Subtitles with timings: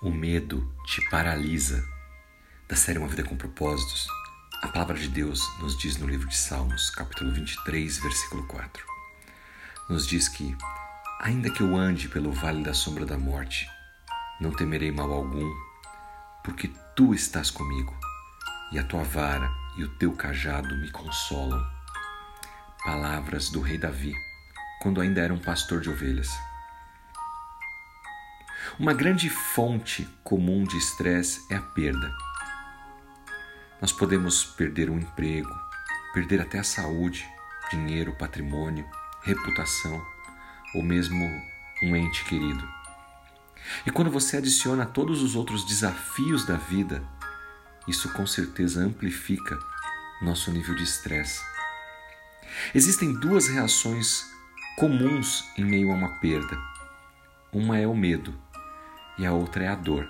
[0.00, 1.84] O medo te paralisa.
[2.68, 4.06] Da série Uma Vida com Propósitos,
[4.62, 8.86] a palavra de Deus nos diz no livro de Salmos, capítulo 23, versículo 4.
[9.90, 10.56] Nos diz que,
[11.20, 13.68] ainda que eu ande pelo vale da sombra da morte,
[14.40, 15.52] não temerei mal algum,
[16.44, 17.92] porque tu estás comigo,
[18.70, 21.60] e a tua vara e o teu cajado me consolam.
[22.84, 24.14] Palavras do rei Davi,
[24.80, 26.30] quando ainda era um pastor de ovelhas.
[28.78, 32.14] Uma grande fonte comum de estresse é a perda.
[33.80, 35.50] Nós podemos perder um emprego,
[36.14, 37.28] perder até a saúde,
[37.72, 38.88] dinheiro, patrimônio,
[39.24, 40.00] reputação
[40.76, 41.28] ou mesmo
[41.82, 42.64] um ente querido.
[43.84, 47.02] E quando você adiciona todos os outros desafios da vida,
[47.88, 49.58] isso com certeza amplifica
[50.22, 51.42] nosso nível de estresse.
[52.72, 54.22] Existem duas reações
[54.76, 56.56] comuns em meio a uma perda.
[57.52, 58.46] Uma é o medo
[59.18, 60.08] e a outra é a dor.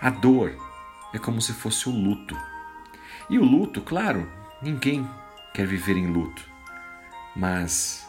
[0.00, 0.56] A dor
[1.12, 2.36] é como se fosse o luto.
[3.28, 5.08] E o luto, claro, ninguém
[5.52, 6.42] quer viver em luto,
[7.34, 8.06] mas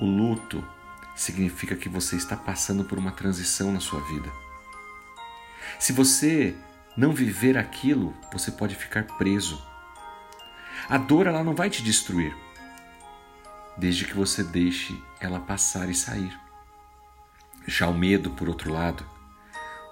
[0.00, 0.64] o luto
[1.14, 4.30] significa que você está passando por uma transição na sua vida.
[5.78, 6.56] Se você
[6.96, 9.62] não viver aquilo, você pode ficar preso.
[10.88, 12.34] A dor ela não vai te destruir,
[13.76, 16.38] desde que você deixe ela passar e sair.
[17.66, 19.04] Já o medo, por outro lado,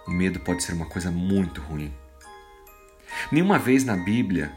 [0.07, 1.93] o medo pode ser uma coisa muito ruim.
[3.31, 4.53] Nenhuma vez na Bíblia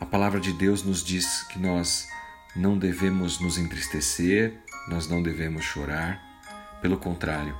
[0.00, 2.06] a palavra de Deus nos diz que nós
[2.56, 4.54] não devemos nos entristecer,
[4.88, 6.22] nós não devemos chorar.
[6.82, 7.56] Pelo contrário,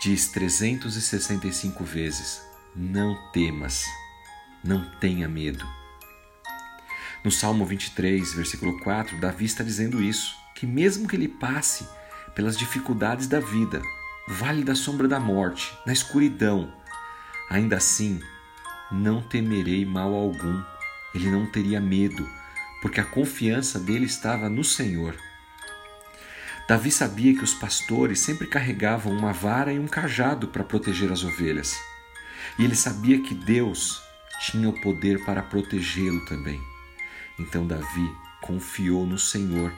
[0.00, 2.42] diz 365 vezes:
[2.74, 3.86] não temas,
[4.62, 5.66] não tenha medo.
[7.24, 11.86] No Salmo 23, versículo 4, Davi está dizendo isso, que mesmo que ele passe
[12.34, 13.82] pelas dificuldades da vida,
[14.28, 16.72] vale da sombra da morte, na escuridão,
[17.50, 18.20] ainda assim
[18.90, 20.62] não temerei mal algum.
[21.14, 22.28] Ele não teria medo,
[22.80, 25.16] porque a confiança dele estava no Senhor.
[26.68, 31.24] Davi sabia que os pastores sempre carregavam uma vara e um cajado para proteger as
[31.24, 31.76] ovelhas.
[32.58, 34.02] E ele sabia que Deus
[34.40, 36.60] tinha o poder para protegê-lo também.
[37.38, 38.10] Então Davi
[38.40, 39.72] confiou no Senhor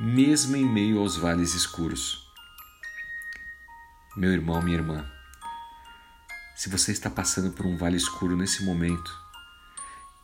[0.00, 2.24] mesmo em meio aos vales escuros.
[4.16, 5.04] Meu irmão, minha irmã,
[6.54, 9.12] se você está passando por um vale escuro nesse momento,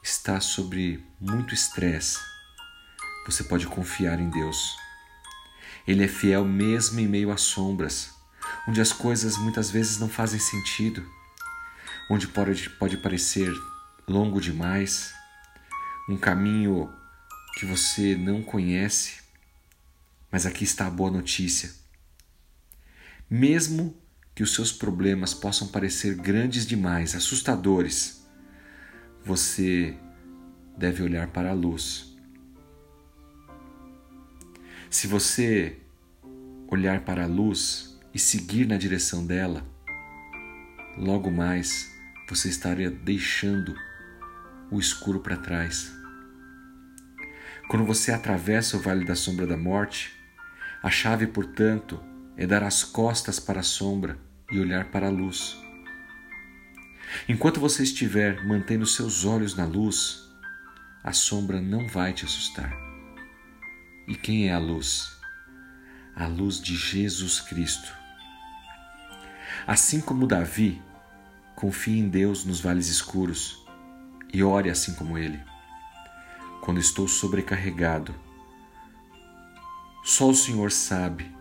[0.00, 2.20] está sobre muito estresse,
[3.26, 4.76] você pode confiar em Deus.
[5.88, 8.14] Ele é fiel mesmo em meio às sombras,
[8.68, 11.04] onde as coisas muitas vezes não fazem sentido,
[12.08, 13.52] onde pode, pode parecer
[14.06, 15.12] longo demais,
[16.08, 16.92] um caminho
[17.58, 19.23] que você não conhece,
[20.34, 21.70] mas aqui está a boa notícia.
[23.30, 23.96] Mesmo
[24.34, 28.26] que os seus problemas possam parecer grandes demais, assustadores,
[29.24, 29.96] você
[30.76, 32.16] deve olhar para a luz.
[34.90, 35.78] Se você
[36.66, 39.64] olhar para a luz e seguir na direção dela,
[40.98, 41.94] logo mais
[42.28, 43.72] você estaria deixando
[44.68, 45.92] o escuro para trás.
[47.68, 50.23] Quando você atravessa o vale da sombra da morte,
[50.84, 51.98] a chave, portanto,
[52.36, 54.18] é dar as costas para a sombra
[54.52, 55.56] e olhar para a luz.
[57.26, 60.28] Enquanto você estiver mantendo seus olhos na luz,
[61.02, 62.70] a sombra não vai te assustar.
[64.06, 65.10] E quem é a luz?
[66.14, 67.90] A luz de Jesus Cristo.
[69.66, 70.82] Assim como Davi,
[71.56, 73.64] confie em Deus nos vales escuros
[74.34, 75.40] e ore assim como ele.
[76.60, 78.14] Quando estou sobrecarregado,
[80.04, 81.34] só o Senhor sabe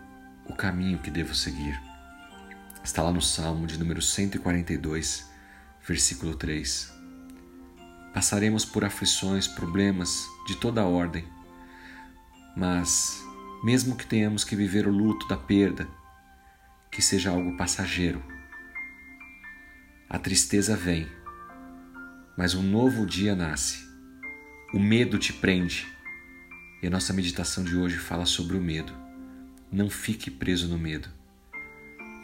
[0.46, 1.78] o caminho que devo seguir.
[2.82, 5.30] Está lá no Salmo de número 142,
[5.86, 6.90] versículo 3.
[8.14, 11.28] Passaremos por aflições, problemas de toda ordem,
[12.56, 13.22] mas,
[13.66, 15.86] mesmo que tenhamos que viver o luto da perda,
[16.90, 18.24] que seja algo passageiro.
[20.10, 21.12] A tristeza vem,
[22.38, 23.86] mas um novo dia nasce.
[24.74, 25.94] O medo te prende
[26.84, 28.92] e a nossa meditação de hoje fala sobre o medo.
[29.72, 31.08] Não fique preso no medo.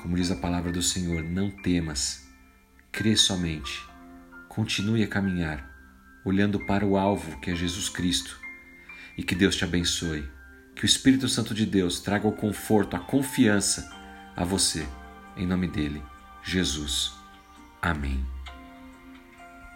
[0.01, 2.27] Como diz a palavra do Senhor, não temas,
[2.91, 3.81] crê somente.
[4.49, 5.65] Continue a caminhar,
[6.25, 8.37] olhando para o alvo que é Jesus Cristo.
[9.17, 10.29] E que Deus te abençoe.
[10.75, 13.89] Que o Espírito Santo de Deus traga o conforto, a confiança
[14.35, 14.85] a você.
[15.37, 16.03] Em nome dele,
[16.43, 17.13] Jesus.
[17.81, 18.38] Amém.